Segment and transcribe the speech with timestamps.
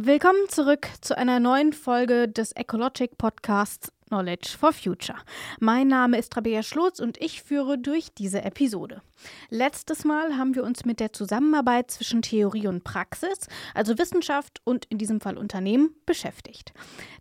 [0.00, 5.18] Willkommen zurück zu einer neuen Folge des Ecologic Podcasts Knowledge for Future.
[5.58, 9.02] Mein Name ist Rabea Schlotz und ich führe durch diese Episode.
[9.50, 14.84] Letztes Mal haben wir uns mit der Zusammenarbeit zwischen Theorie und Praxis, also Wissenschaft und
[14.84, 16.72] in diesem Fall Unternehmen, beschäftigt.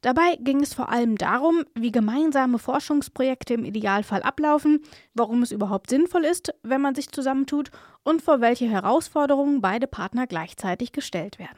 [0.01, 4.83] Dabei ging es vor allem darum, wie gemeinsame Forschungsprojekte im Idealfall ablaufen,
[5.15, 7.71] warum es überhaupt sinnvoll ist, wenn man sich zusammentut
[8.03, 11.57] und vor welche Herausforderungen beide Partner gleichzeitig gestellt werden.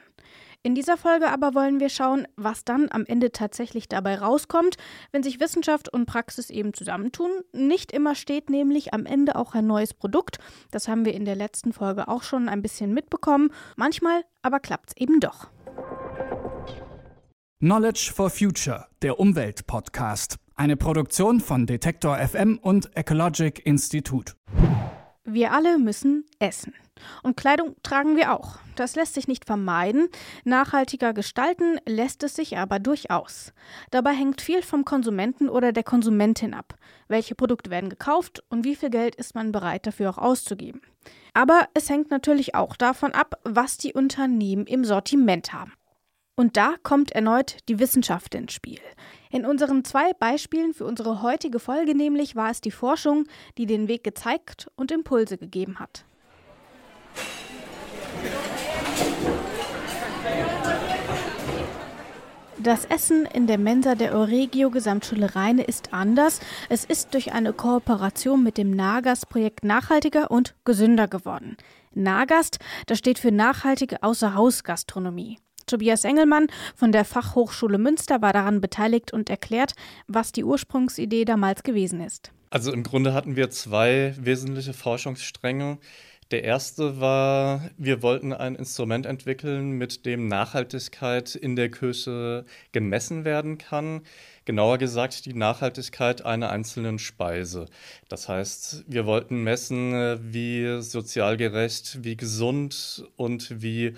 [0.61, 4.75] In dieser Folge aber wollen wir schauen, was dann am Ende tatsächlich dabei rauskommt,
[5.13, 7.31] wenn sich Wissenschaft und Praxis eben zusammentun.
[7.53, 10.37] Nicht immer steht nämlich am Ende auch ein neues Produkt.
[10.71, 13.53] Das haben wir in der letzten Folge auch schon ein bisschen mitbekommen.
[13.77, 15.47] Manchmal aber klappt es eben doch.
[17.59, 20.35] Knowledge for Future, der Umwelt-Podcast.
[20.55, 24.33] Eine Produktion von Detektor FM und Ecologic Institute.
[25.31, 26.73] Wir alle müssen essen.
[27.23, 28.57] Und Kleidung tragen wir auch.
[28.75, 30.09] Das lässt sich nicht vermeiden.
[30.43, 33.53] Nachhaltiger gestalten lässt es sich aber durchaus.
[33.91, 36.75] Dabei hängt viel vom Konsumenten oder der Konsumentin ab.
[37.07, 40.81] Welche Produkte werden gekauft und wie viel Geld ist man bereit dafür auch auszugeben.
[41.33, 45.73] Aber es hängt natürlich auch davon ab, was die Unternehmen im Sortiment haben.
[46.39, 48.79] Und da kommt erneut die Wissenschaft ins Spiel.
[49.29, 53.25] In unseren zwei Beispielen für unsere heutige Folge nämlich war es die Forschung,
[53.57, 56.05] die den Weg gezeigt und Impulse gegeben hat.
[62.57, 66.39] Das Essen in der Mensa der Euregio Gesamtschule Rheine ist anders.
[66.69, 71.57] Es ist durch eine Kooperation mit dem Nagast-Projekt nachhaltiger und gesünder geworden.
[71.93, 75.37] Nagast, das steht für nachhaltige Außerhausgastronomie.
[75.69, 79.73] Tobias Engelmann von der Fachhochschule Münster war daran beteiligt und erklärt,
[80.07, 82.31] was die Ursprungsidee damals gewesen ist.
[82.49, 85.77] Also im Grunde hatten wir zwei wesentliche Forschungsstränge.
[86.31, 93.25] Der erste war, wir wollten ein Instrument entwickeln, mit dem Nachhaltigkeit in der Küche gemessen
[93.25, 94.01] werden kann.
[94.45, 97.65] Genauer gesagt, die Nachhaltigkeit einer einzelnen Speise.
[98.09, 99.93] Das heißt, wir wollten messen,
[100.31, 103.95] wie sozial gerecht, wie gesund und wie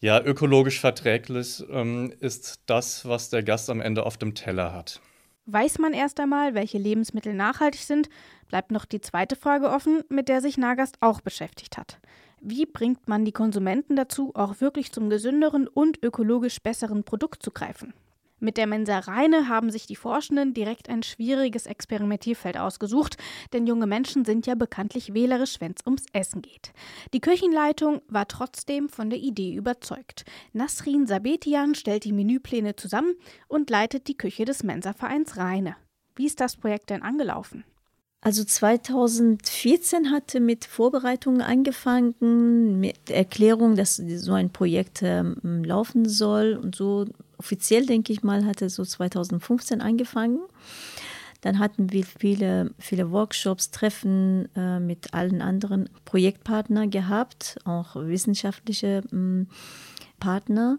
[0.00, 5.00] ja, ökologisch verträglich ähm, ist das, was der Gast am Ende auf dem Teller hat.
[5.46, 8.08] Weiß man erst einmal, welche Lebensmittel nachhaltig sind,
[8.48, 11.98] bleibt noch die zweite Frage offen, mit der sich Nagast auch beschäftigt hat.
[12.40, 17.50] Wie bringt man die Konsumenten dazu, auch wirklich zum gesünderen und ökologisch besseren Produkt zu
[17.50, 17.92] greifen?
[18.42, 23.18] Mit der Mensa Reine haben sich die Forschenden direkt ein schwieriges Experimentierfeld ausgesucht,
[23.52, 26.72] denn junge Menschen sind ja bekanntlich wählerisch, wenn es ums Essen geht.
[27.12, 30.24] Die Küchenleitung war trotzdem von der Idee überzeugt.
[30.54, 33.14] Nasrin Sabetian stellt die Menüpläne zusammen
[33.46, 35.76] und leitet die Küche des Mensa-Vereins Reine.
[36.16, 37.64] Wie ist das Projekt denn angelaufen?
[38.22, 46.58] Also 2014 hatte mit Vorbereitungen angefangen, mit Erklärung, dass so ein Projekt ähm, laufen soll
[46.62, 47.06] und so
[47.40, 50.40] offiziell, denke ich mal, hatte so 2015 angefangen.
[51.40, 59.02] Dann hatten wir viele, viele Workshops, Treffen äh, mit allen anderen Projektpartnern gehabt, auch wissenschaftliche
[59.10, 59.46] äh,
[60.18, 60.78] Partner.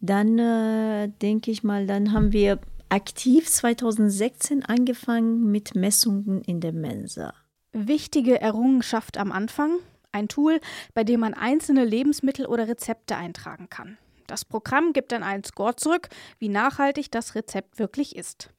[0.00, 6.72] Dann äh, denke ich mal, dann haben wir aktiv 2016 angefangen mit Messungen in der
[6.72, 7.34] Mensa.
[7.72, 9.72] Wichtige Errungenschaft am Anfang,
[10.10, 10.58] ein Tool,
[10.94, 13.98] bei dem man einzelne Lebensmittel oder Rezepte eintragen kann.
[14.30, 16.08] Das Programm gibt dann einen Score zurück,
[16.38, 18.50] wie nachhaltig das Rezept wirklich ist.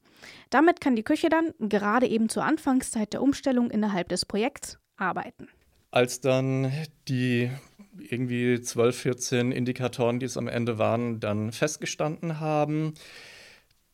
[0.49, 5.47] Damit kann die Küche dann, gerade eben zur Anfangszeit der Umstellung innerhalb des Projekts, arbeiten.
[5.89, 6.71] Als dann
[7.07, 7.49] die
[7.97, 12.93] irgendwie 12, 14 Indikatoren, die es am Ende waren, dann festgestanden haben,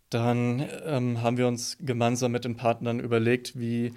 [0.10, 3.94] dann ähm, haben wir uns gemeinsam mit den Partnern überlegt, wie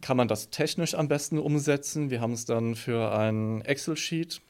[0.00, 2.10] kann man das technisch am besten umsetzen.
[2.10, 4.40] Wir haben uns dann für ein Excel-Sheet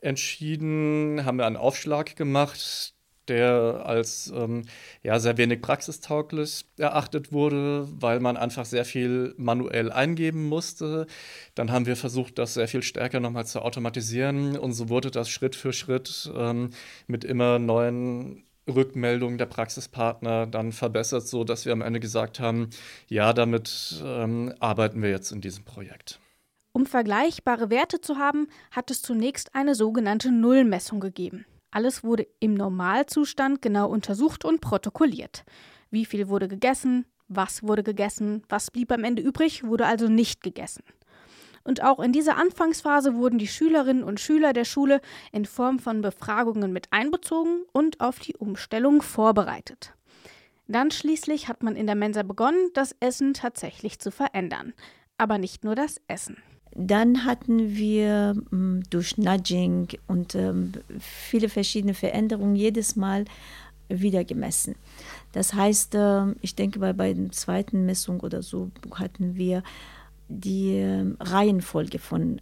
[0.00, 2.94] entschieden, haben wir einen Aufschlag gemacht,
[3.28, 4.62] der als ähm,
[5.02, 11.06] ja, sehr wenig praxistauglich erachtet wurde, weil man einfach sehr viel manuell eingeben musste.
[11.54, 15.28] Dann haben wir versucht, das sehr viel stärker nochmal zu automatisieren und so wurde das
[15.28, 16.70] Schritt für Schritt ähm,
[17.06, 22.68] mit immer neuen Rückmeldungen der Praxispartner dann verbessert, so dass wir am Ende gesagt haben,
[23.08, 26.20] ja, damit ähm, arbeiten wir jetzt in diesem Projekt.
[26.72, 31.46] Um vergleichbare Werte zu haben, hat es zunächst eine sogenannte Nullmessung gegeben.
[31.70, 35.44] Alles wurde im Normalzustand genau untersucht und protokolliert.
[35.90, 40.42] Wie viel wurde gegessen, was wurde gegessen, was blieb am Ende übrig, wurde also nicht
[40.42, 40.82] gegessen.
[41.64, 46.00] Und auch in dieser Anfangsphase wurden die Schülerinnen und Schüler der Schule in Form von
[46.00, 49.94] Befragungen mit einbezogen und auf die Umstellung vorbereitet.
[50.66, 54.72] Dann schließlich hat man in der Mensa begonnen, das Essen tatsächlich zu verändern.
[55.18, 56.38] Aber nicht nur das Essen.
[56.74, 63.24] Dann hatten wir hm, durch Nudging und ähm, viele verschiedene Veränderungen jedes Mal
[63.88, 64.74] wieder gemessen.
[65.32, 69.62] Das heißt, ähm, ich denke, bei, bei der zweiten Messung oder so hatten wir
[70.28, 72.40] die ähm, Reihenfolge von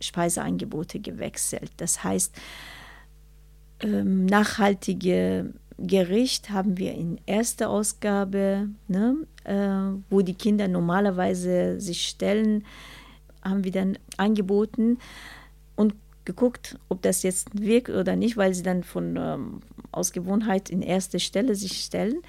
[0.00, 1.72] Speiseangebote gewechselt.
[1.76, 2.34] Das heißt,
[3.82, 12.64] nachhaltige Gericht haben wir in erster Ausgabe, ne, äh, wo die Kinder normalerweise sich stellen,
[13.42, 14.98] haben wir dann angeboten
[15.76, 15.94] und
[16.24, 19.60] geguckt, ob das jetzt wirkt oder nicht, weil sie dann von ähm,
[19.92, 22.22] aus Gewohnheit in erste Stelle sich stellen.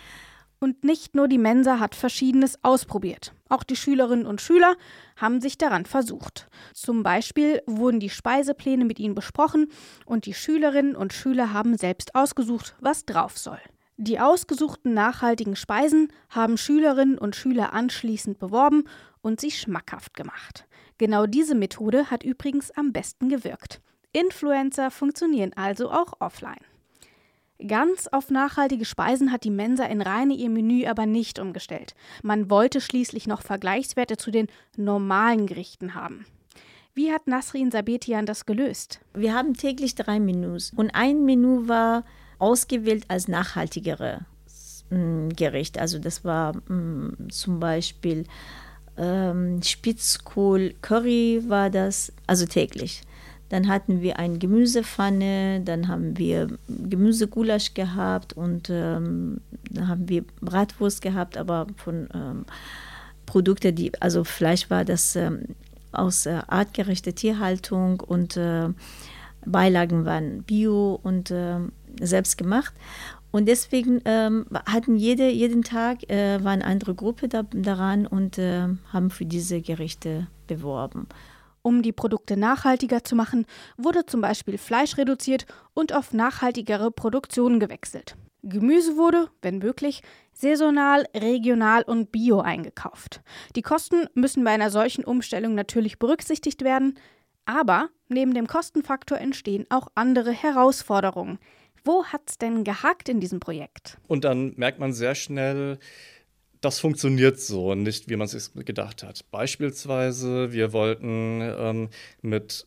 [0.59, 3.33] Und nicht nur die Mensa hat Verschiedenes ausprobiert.
[3.49, 4.75] Auch die Schülerinnen und Schüler
[5.17, 6.47] haben sich daran versucht.
[6.73, 9.67] Zum Beispiel wurden die Speisepläne mit ihnen besprochen
[10.05, 13.59] und die Schülerinnen und Schüler haben selbst ausgesucht, was drauf soll.
[13.97, 18.83] Die ausgesuchten nachhaltigen Speisen haben Schülerinnen und Schüler anschließend beworben
[19.21, 20.65] und sie schmackhaft gemacht.
[20.97, 23.81] Genau diese Methode hat übrigens am besten gewirkt.
[24.11, 26.63] Influencer funktionieren also auch offline.
[27.65, 31.95] Ganz auf nachhaltige Speisen hat die Mensa in Rheine ihr Menü aber nicht umgestellt.
[32.21, 36.25] Man wollte schließlich noch Vergleichswerte zu den normalen Gerichten haben.
[36.93, 38.99] Wie hat Nasrin Sabetian das gelöst?
[39.13, 42.03] Wir haben täglich drei Menüs und ein Menü war
[42.39, 44.25] ausgewählt als nachhaltigere
[44.89, 45.77] mm, Gericht.
[45.77, 48.25] Also das war mm, zum Beispiel
[48.97, 53.01] ähm, Spitzkohl Curry war das, also täglich.
[53.49, 59.39] Dann hatten wir eine Gemüsepfanne, dann haben wir Gemüsegulasch gehabt und ähm,
[59.69, 62.45] dann haben wir Bratwurst gehabt, aber von ähm,
[63.25, 65.43] Produkten, die, also Fleisch war das ähm,
[65.91, 68.69] aus äh, artgerechter Tierhaltung und äh,
[69.45, 71.59] Beilagen waren bio und äh,
[71.99, 72.73] selbst gemacht.
[73.31, 78.37] Und deswegen ähm, hatten jede, jeden Tag äh, war eine andere Gruppe da, daran und
[78.37, 81.07] äh, haben für diese Gerichte beworben.
[81.65, 87.59] Um die Produkte nachhaltiger zu machen, wurde zum Beispiel Fleisch reduziert und auf nachhaltigere Produktionen
[87.59, 88.15] gewechselt.
[88.43, 93.23] Gemüse wurde, wenn möglich, saisonal, regional und bio eingekauft.
[93.55, 96.99] Die Kosten müssen bei einer solchen Umstellung natürlich berücksichtigt werden,
[97.45, 101.39] aber neben dem Kostenfaktor entstehen auch andere Herausforderungen.
[101.83, 103.97] Wo hat's denn gehakt in diesem Projekt?
[104.05, 105.79] Und dann merkt man sehr schnell,
[106.65, 109.29] das funktioniert so nicht, wie man es sich gedacht hat.
[109.29, 111.89] Beispielsweise, wir wollten ähm,
[112.23, 112.65] mit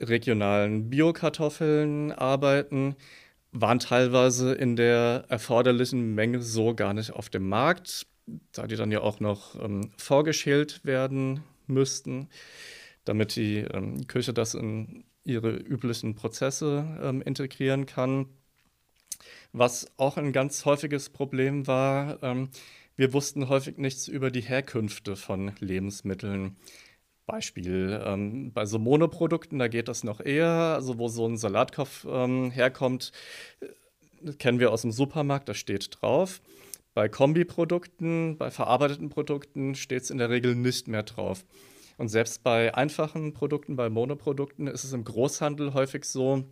[0.00, 2.94] regionalen Biokartoffeln arbeiten,
[3.50, 8.06] waren teilweise in der erforderlichen Menge so gar nicht auf dem Markt,
[8.52, 12.28] da die dann ja auch noch ähm, vorgeschält werden müssten,
[13.04, 18.26] damit die ähm, Küche das in ihre üblichen Prozesse ähm, integrieren kann.
[19.52, 22.50] Was auch ein ganz häufiges Problem war, ähm,
[23.00, 26.58] wir wussten häufig nichts über die Herkünfte von Lebensmitteln.
[27.24, 32.06] Beispiel, ähm, bei so Monoprodukten, da geht das noch eher, also wo so ein Salatkopf
[32.06, 33.12] ähm, herkommt,
[33.60, 36.42] äh, kennen wir aus dem Supermarkt, da steht drauf.
[36.92, 41.46] Bei Kombiprodukten, bei verarbeiteten Produkten steht es in der Regel nicht mehr drauf.
[41.96, 46.44] Und selbst bei einfachen Produkten, bei Monoprodukten ist es im Großhandel häufig so,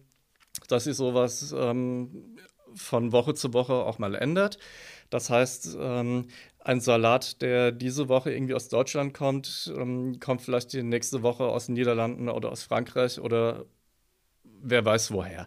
[0.69, 2.39] dass sie sowas ähm,
[2.75, 4.59] von Woche zu Woche auch mal ändert.
[5.11, 6.27] Das heißt, ähm,
[6.61, 11.45] ein Salat, der diese Woche irgendwie aus Deutschland kommt, ähm, kommt vielleicht die nächste Woche
[11.45, 13.65] aus den Niederlanden oder aus Frankreich oder
[14.45, 15.47] wer weiß woher.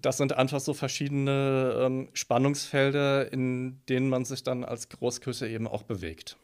[0.00, 5.66] Das sind einfach so verschiedene ähm, Spannungsfelder, in denen man sich dann als Großküche eben
[5.66, 6.36] auch bewegt.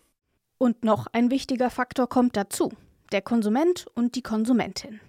[0.56, 2.72] Und noch ein wichtiger Faktor kommt dazu:
[3.12, 5.00] der Konsument und die Konsumentin.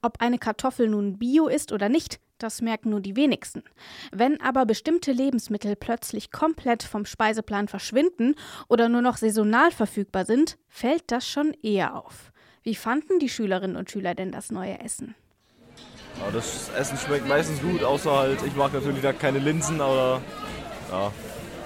[0.00, 3.64] Ob eine Kartoffel nun bio ist oder nicht, das merken nur die wenigsten.
[4.12, 8.36] Wenn aber bestimmte Lebensmittel plötzlich komplett vom Speiseplan verschwinden
[8.68, 12.32] oder nur noch saisonal verfügbar sind, fällt das schon eher auf.
[12.62, 15.16] Wie fanden die Schülerinnen und Schüler denn das neue Essen?
[16.20, 20.20] Ja, das Essen schmeckt meistens gut, außer halt, ich mag natürlich da keine Linsen, aber
[20.92, 21.12] ja,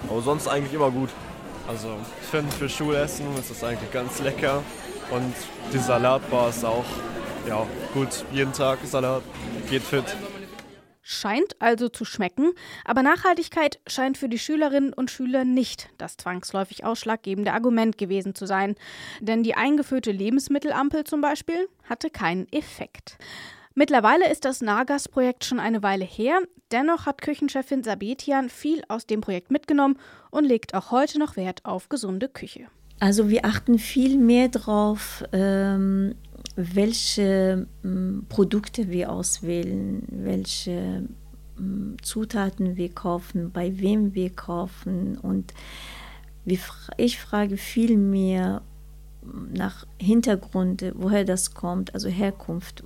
[0.09, 1.11] aber sonst eigentlich immer gut.
[1.69, 4.63] Also ich finde für Schulessen ist das eigentlich ganz lecker
[5.11, 5.35] und
[5.73, 6.85] die Salatbar ist auch
[7.49, 9.23] ja, gut, jeden Tag Salat,
[9.69, 10.05] geht fit.
[11.05, 12.53] Scheint also zu schmecken,
[12.85, 18.47] aber Nachhaltigkeit scheint für die Schülerinnen und Schüler nicht das zwangsläufig ausschlaggebende Argument gewesen zu
[18.47, 18.77] sein.
[19.21, 23.19] Denn die eingeführte Lebensmittelampel zum Beispiel hatte keinen Effekt.
[23.75, 29.23] Mittlerweile ist das Nagas-Projekt schon eine Weile her, dennoch hat Küchenchefin Sabetian viel aus dem
[29.23, 29.99] Projekt mitgenommen
[30.31, 32.67] und legt auch heute noch Wert auf gesunde Küche.
[33.01, 36.15] Also wir achten viel mehr darauf, ähm,
[36.57, 41.09] welche ähm, Produkte wir auswählen, welche
[41.59, 45.17] ähm, Zutaten wir kaufen, bei wem wir kaufen.
[45.17, 45.55] Und
[46.45, 48.63] ich frage viel mehr,
[49.53, 52.85] nach Hintergrund, woher das kommt, also Herkunft.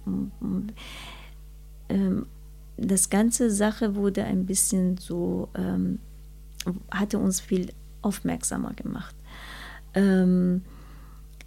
[1.88, 2.26] Ähm,
[2.76, 5.98] das ganze Sache wurde ein bisschen so, ähm,
[6.90, 9.14] hatte uns viel aufmerksamer gemacht.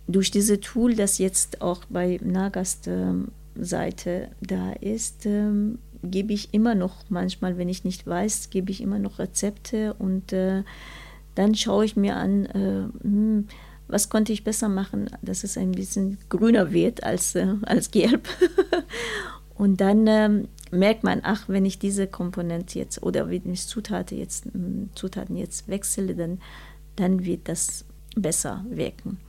[0.09, 6.51] Durch diese Tool, das jetzt auch bei Nagast ähm, Seite da ist, ähm, gebe ich
[6.51, 10.63] immer noch manchmal, wenn ich nicht weiß, gebe ich immer noch Rezepte und äh,
[11.35, 13.47] dann schaue ich mir an, äh, hm,
[13.87, 18.27] was konnte ich besser machen, dass es ein bisschen grüner wird als, äh, als gelb.
[19.55, 24.17] und dann ähm, merkt man, ach, wenn ich diese Komponente jetzt oder wenn ich Zutaten
[24.17, 26.39] jetzt, hm, Zutaten jetzt wechsle, dann,
[26.95, 27.85] dann wird das
[28.15, 29.19] besser wirken.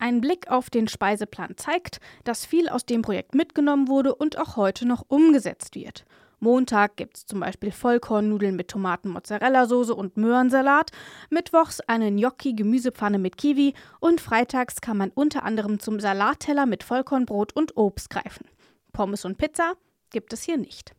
[0.00, 4.56] Ein Blick auf den Speiseplan zeigt, dass viel aus dem Projekt mitgenommen wurde und auch
[4.56, 6.06] heute noch umgesetzt wird.
[6.38, 10.90] Montag gibt es zum Beispiel Vollkornnudeln mit Tomaten-Mozzarella-Soße und Möhrensalat,
[11.28, 17.54] mittwochs eine Gnocchi-Gemüsepfanne mit Kiwi und freitags kann man unter anderem zum Salatteller mit Vollkornbrot
[17.54, 18.46] und Obst greifen.
[18.94, 19.74] Pommes und Pizza
[20.08, 20.94] gibt es hier nicht.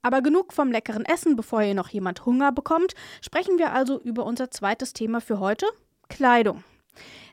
[0.00, 4.24] Aber genug vom leckeren Essen, bevor hier noch jemand Hunger bekommt, sprechen wir also über
[4.24, 5.66] unser zweites Thema für heute,
[6.08, 6.64] Kleidung.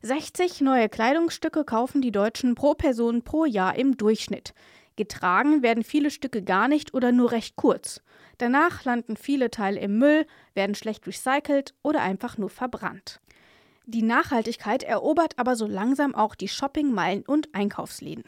[0.02, 4.54] 60 neue Kleidungsstücke kaufen die Deutschen pro Person pro Jahr im Durchschnitt.
[4.96, 8.02] Getragen werden viele Stücke gar nicht oder nur recht kurz.
[8.38, 13.20] Danach landen viele Teile im Müll, werden schlecht recycelt oder einfach nur verbrannt.
[13.86, 18.24] Die Nachhaltigkeit erobert aber so langsam auch die Shoppingmeilen und Einkaufsläden.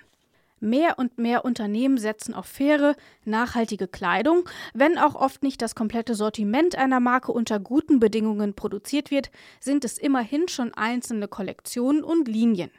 [0.62, 4.48] Mehr und mehr Unternehmen setzen auf faire, nachhaltige Kleidung.
[4.74, 9.84] Wenn auch oft nicht das komplette Sortiment einer Marke unter guten Bedingungen produziert wird, sind
[9.84, 12.72] es immerhin schon einzelne Kollektionen und Linien.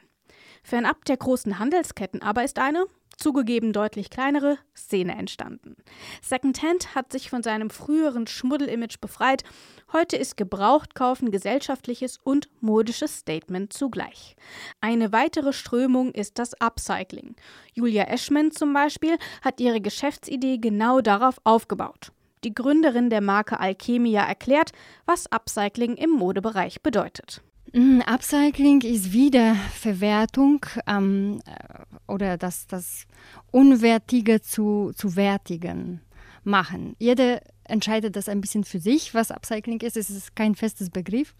[0.63, 2.85] Fernab der großen Handelsketten aber ist eine,
[3.17, 5.75] zugegeben deutlich kleinere, Szene entstanden.
[6.21, 9.43] Secondhand hat sich von seinem früheren Schmuddelimage befreit.
[9.91, 14.35] Heute ist Gebrauchtkaufen gesellschaftliches und modisches Statement zugleich.
[14.81, 17.35] Eine weitere Strömung ist das Upcycling.
[17.73, 22.11] Julia Eschmann zum Beispiel hat ihre Geschäftsidee genau darauf aufgebaut.
[22.43, 24.71] Die Gründerin der Marke Alchemia erklärt,
[25.05, 27.41] was Upcycling im Modebereich bedeutet.
[27.75, 33.07] Mm, Upcycling ist Wiederverwertung ähm, äh, oder das, das
[33.49, 36.01] Unwertige zu, zu Wertigen
[36.43, 36.95] machen.
[36.99, 39.97] Jeder entscheidet das ein bisschen für sich, was Upcycling ist.
[39.97, 41.33] Es ist kein festes Begriff.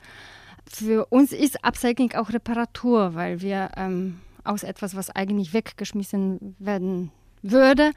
[0.67, 7.11] Für uns ist Upcycling auch Reparatur, weil wir ähm, aus etwas, was eigentlich weggeschmissen werden
[7.43, 7.91] würde,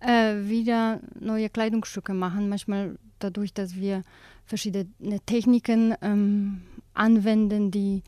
[0.00, 2.48] äh, wieder neue Kleidungsstücke machen.
[2.48, 4.02] Manchmal dadurch, dass wir
[4.46, 6.62] verschiedene Techniken ähm,
[6.94, 8.02] anwenden, die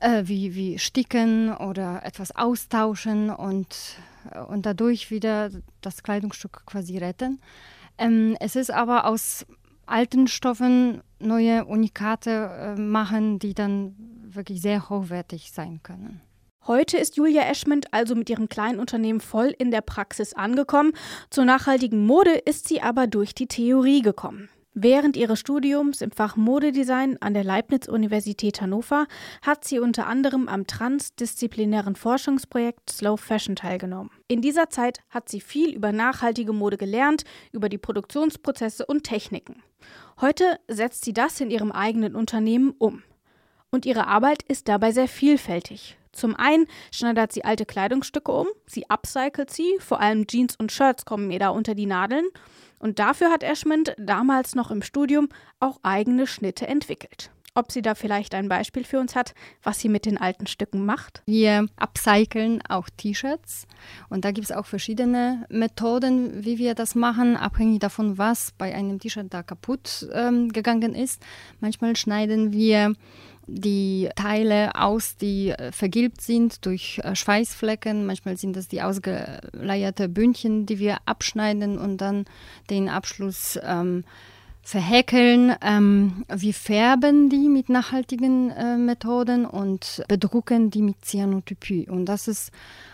[0.00, 3.66] äh, wie, wie sticken oder etwas austauschen und,
[4.30, 7.40] äh, und dadurch wieder das Kleidungsstück quasi retten.
[7.98, 9.46] Ähm, es ist aber aus
[9.86, 13.94] alten Stoffen neue Unikate äh, machen, die dann
[14.24, 16.20] wirklich sehr hochwertig sein können.
[16.66, 20.92] Heute ist Julia Eschment also mit ihrem kleinen Unternehmen voll in der Praxis angekommen.
[21.28, 24.48] Zur nachhaltigen Mode ist sie aber durch die Theorie gekommen.
[24.76, 29.06] Während ihres Studiums im Fach Modedesign an der Leibniz-Universität Hannover
[29.40, 34.10] hat sie unter anderem am transdisziplinären Forschungsprojekt Slow Fashion teilgenommen.
[34.26, 39.62] In dieser Zeit hat sie viel über nachhaltige Mode gelernt, über die Produktionsprozesse und Techniken.
[40.20, 43.04] Heute setzt sie das in ihrem eigenen Unternehmen um.
[43.70, 45.96] Und ihre Arbeit ist dabei sehr vielfältig.
[46.10, 51.04] Zum einen schneidert sie alte Kleidungsstücke um, sie upcycelt sie, vor allem Jeans und Shirts
[51.04, 52.26] kommen ihr da unter die Nadeln.
[52.84, 57.30] Und dafür hat Eschmond damals noch im Studium auch eigene Schnitte entwickelt.
[57.54, 60.84] Ob sie da vielleicht ein Beispiel für uns hat, was sie mit den alten Stücken
[60.84, 61.22] macht?
[61.24, 63.66] Wir upcyclen auch T-Shirts
[64.10, 68.74] und da gibt es auch verschiedene Methoden, wie wir das machen, abhängig davon, was bei
[68.74, 71.22] einem T-Shirt da kaputt ähm, gegangen ist.
[71.60, 72.92] Manchmal schneiden wir
[73.46, 78.06] die Teile aus, die äh, vergilbt sind durch äh, Schweißflecken.
[78.06, 82.24] Manchmal sind das die ausgeleierte Bündchen, die wir abschneiden und dann
[82.70, 84.04] den Abschluss ähm,
[84.62, 85.54] verhäkeln.
[85.60, 91.88] Ähm, wir färben die mit nachhaltigen äh, Methoden und bedrucken die mit Cyanotypie.
[91.88, 92.50] Und das ist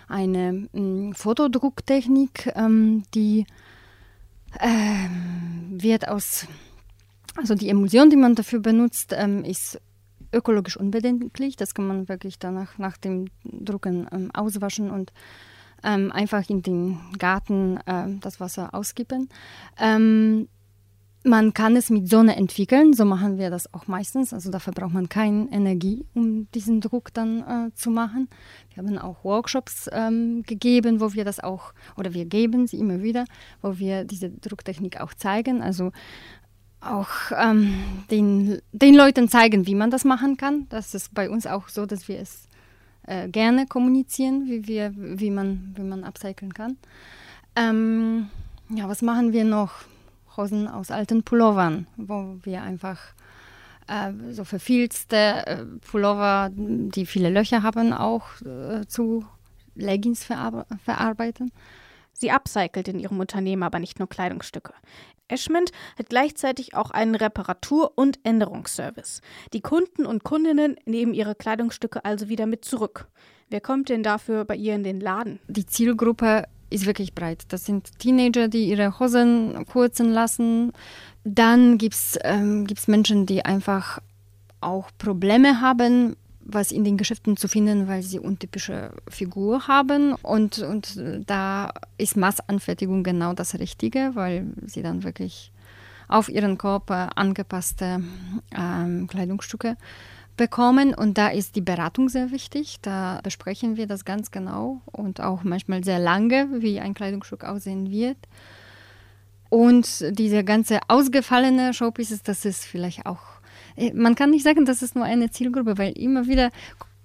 [0.09, 3.47] eine ähm, Fotodrucktechnik, ähm, die
[4.59, 5.09] äh,
[5.71, 6.47] wird aus,
[7.37, 9.81] also die Emulsion, die man dafür benutzt, ähm, ist
[10.33, 11.57] ökologisch unbedenklich.
[11.57, 15.13] Das kann man wirklich danach nach dem Drucken ähm, auswaschen und
[15.83, 19.29] ähm, einfach in den Garten äh, das Wasser auskippen.
[19.79, 20.49] Ähm,
[21.23, 24.33] man kann es mit Sonne entwickeln, so machen wir das auch meistens.
[24.33, 28.29] Also dafür braucht man keine Energie, um diesen Druck dann äh, zu machen.
[28.73, 33.03] Wir haben auch Workshops ähm, gegeben, wo wir das auch, oder wir geben sie immer
[33.03, 33.27] wieder,
[33.61, 35.61] wo wir diese Drucktechnik auch zeigen.
[35.61, 35.93] Also
[36.81, 40.67] auch ähm, den, den Leuten zeigen, wie man das machen kann.
[40.71, 42.49] Das ist bei uns auch so, dass wir es
[43.07, 46.77] äh, gerne kommunizieren, wie, wir, wie, man, wie man upcyclen kann.
[47.57, 48.29] Ähm,
[48.71, 49.73] ja, was machen wir noch?
[50.37, 52.99] Hosen aus alten Pullovern, wo wir einfach
[53.89, 59.25] äh, so verfilzte äh, Pullover, die viele Löcher haben, auch äh, zu
[59.75, 61.51] Leggings verarbe verarbeiten.
[62.21, 64.75] Sie upcycelt in ihrem Unternehmen aber nicht nur Kleidungsstücke.
[65.29, 69.23] Eschment hat gleichzeitig auch einen Reparatur- und Änderungsservice.
[69.53, 73.09] Die Kunden und Kundinnen nehmen ihre Kleidungsstücke also wieder mit zurück.
[73.49, 75.41] Wer kommt denn dafür bei ihr in den Laden?
[75.49, 77.45] Die Zielgruppe ist wirklich breit.
[77.49, 80.73] Das sind Teenager, die ihre Hosen kurzen lassen.
[81.25, 84.01] Dann gibt es ähm, Menschen, die einfach
[84.61, 90.15] auch Probleme haben, was in den Geschäften zu finden, weil sie untypische Figur haben.
[90.15, 95.53] Und, und da ist Massanfertigung genau das Richtige, weil sie dann wirklich
[96.09, 98.03] auf ihren Körper angepasste
[98.57, 99.77] ähm, Kleidungsstücke
[100.37, 100.95] bekommen.
[100.95, 102.79] Und da ist die Beratung sehr wichtig.
[102.83, 107.91] Da besprechen wir das ganz genau und auch manchmal sehr lange, wie ein Kleidungsstück aussehen
[107.91, 108.17] wird.
[109.51, 113.21] Und diese ganze ausgefallene Showpieces, das ist vielleicht auch,
[113.95, 116.51] man kann nicht sagen, das ist nur eine Zielgruppe, weil immer wieder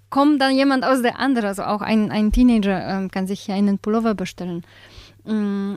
[0.10, 3.80] kommt dann jemand aus der anderen, also auch ein, ein Teenager äh, kann sich einen
[3.80, 4.64] Pullover bestellen.
[5.26, 5.76] Mm,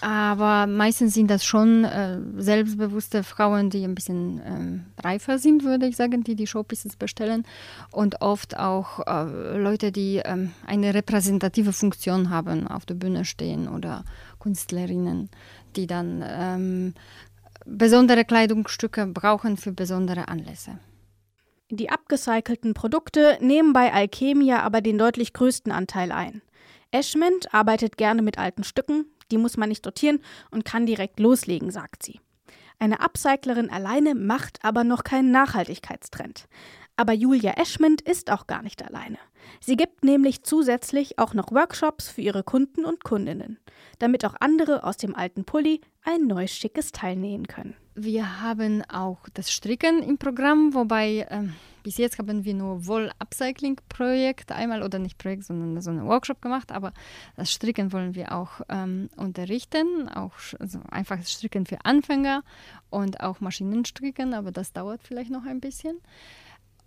[0.00, 4.40] aber meistens sind das schon äh, selbstbewusste Frauen, die ein bisschen
[4.98, 7.44] äh, reifer sind, würde ich sagen, die die Showpieces bestellen.
[7.90, 13.68] Und oft auch äh, Leute, die ähm, eine repräsentative Funktion haben, auf der Bühne stehen
[13.68, 14.04] oder
[14.40, 15.30] Künstlerinnen,
[15.76, 16.94] die dann ähm,
[17.64, 20.78] besondere Kleidungsstücke brauchen für besondere Anlässe.
[21.70, 26.42] Die abgecycelten Produkte nehmen bei Alchemia aber den deutlich größten Anteil ein.
[26.90, 31.70] Eschment arbeitet gerne mit alten Stücken, die muss man nicht sortieren und kann direkt loslegen,
[31.70, 32.20] sagt sie.
[32.78, 36.46] Eine Upcyclerin alleine macht aber noch keinen Nachhaltigkeitstrend.
[36.96, 39.18] Aber Julia Eschment ist auch gar nicht alleine.
[39.60, 43.58] Sie gibt nämlich zusätzlich auch noch Workshops für ihre Kunden und Kundinnen,
[43.98, 47.74] damit auch andere aus dem alten Pulli ein neues schickes Teil nähen können.
[47.94, 51.44] Wir haben auch das Stricken im Programm, wobei äh,
[51.84, 56.72] bis jetzt haben wir nur Woll-Upcycling-Projekt einmal oder nicht Projekt, sondern so einen Workshop gemacht,
[56.72, 56.92] aber
[57.36, 62.42] das Stricken wollen wir auch ähm, unterrichten, auch also einfaches Stricken für Anfänger
[62.90, 65.98] und auch Maschinenstricken, aber das dauert vielleicht noch ein bisschen.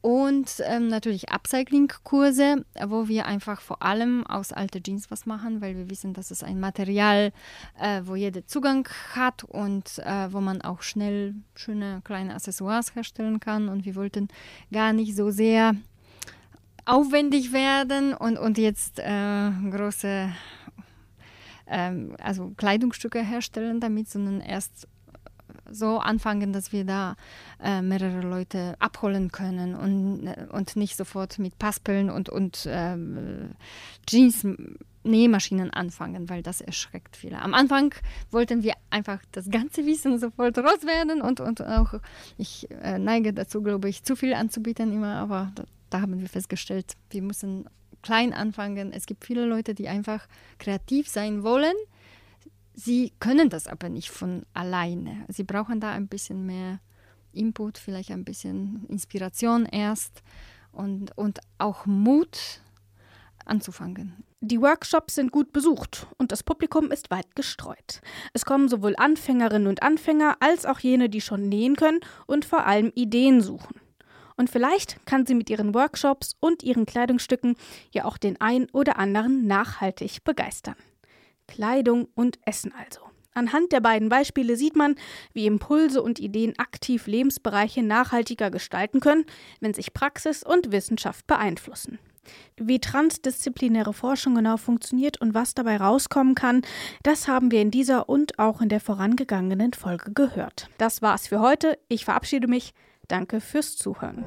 [0.02, 5.76] Und ähm, natürlich Upcycling-Kurse, wo wir einfach vor allem aus alten Jeans was machen, weil
[5.76, 7.34] wir wissen, dass es ein Material,
[7.80, 13.40] äh, wo jeder Zugang hat und äh, wo man auch schnell schöne kleine Accessoires herstellen
[13.40, 13.70] kann.
[13.70, 14.28] Und wir wollten
[14.72, 15.76] gar nicht so sehr
[16.86, 20.30] aufwendig werden und, und jetzt äh, große
[21.68, 24.88] ähm, also Kleidungsstücke herstellen damit, sondern erst
[25.72, 27.16] so anfangen, dass wir da
[27.62, 32.98] äh, mehrere Leute abholen können und, und nicht sofort mit Paspeln und, und äh,
[34.06, 34.46] Jeans.
[35.08, 37.42] Nähmaschinen anfangen, weil das erschreckt viele.
[37.42, 37.96] Am Anfang
[38.30, 41.94] wollten wir einfach das ganze Wissen sofort loswerden und, und auch,
[42.38, 46.28] ich äh, neige dazu, glaube ich, zu viel anzubieten immer, aber da, da haben wir
[46.28, 47.70] festgestellt, wir müssen
[48.02, 48.92] klein anfangen.
[48.94, 50.28] Es gibt viele Leute, die einfach
[50.60, 51.76] kreativ sein wollen,
[52.80, 55.26] Sie können das aber nicht von alleine.
[55.30, 56.80] Sie brauchen da ein bisschen mehr
[57.34, 60.22] Input, vielleicht ein bisschen Inspiration erst
[60.72, 62.62] und, und auch Mut
[63.46, 64.24] anzufangen.
[64.42, 68.00] Die Workshops sind gut besucht und das Publikum ist weit gestreut.
[68.34, 72.68] Es kommen sowohl Anfängerinnen und Anfänger als auch jene, die schon nähen können und vor
[72.68, 73.82] allem Ideen suchen.
[74.36, 77.56] Und vielleicht kann sie mit ihren Workshops und ihren Kleidungsstücken
[77.92, 80.76] ja auch den ein oder anderen nachhaltig begeistern.
[81.48, 83.02] Kleidung und Essen also.
[83.34, 84.96] Anhand der beiden Beispiele sieht man,
[85.32, 89.26] wie Impulse und Ideen aktiv Lebensbereiche nachhaltiger gestalten können,
[89.60, 92.00] wenn sich Praxis und Wissenschaft beeinflussen.
[92.58, 96.64] Wie transdisziplinäre Forschung genau funktioniert und was dabei rauskommen kann,
[97.04, 100.70] das haben wir in dieser und auch in der vorangegangenen Folge gehört.
[100.80, 101.78] Das war's für heute.
[101.90, 102.74] Ich verabschiede mich.
[103.08, 104.26] Danke fürs Zuhören.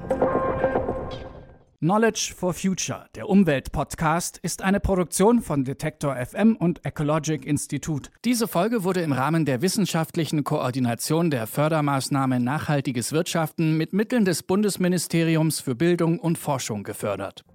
[1.82, 8.10] Knowledge for Future, der Umweltpodcast, ist eine Produktion von Detektor FM und Ecologic Institute.
[8.26, 14.42] Diese Folge wurde im Rahmen der wissenschaftlichen Koordination der Fördermaßnahme Nachhaltiges Wirtschaften mit Mitteln des
[14.42, 17.46] Bundesministeriums für Bildung und Forschung gefördert.